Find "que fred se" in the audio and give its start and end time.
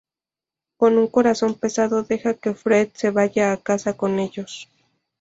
2.33-3.11